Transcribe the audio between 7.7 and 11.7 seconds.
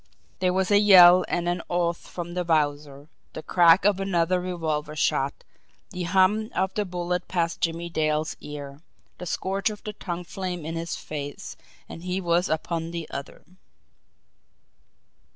Dale's ear, the scorch of the tongue flame in his face,